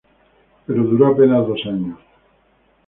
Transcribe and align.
Pero 0.65 0.83
duró 0.83 1.09
apenas 1.09 1.47
dos 1.47 1.61
años. 1.67 1.99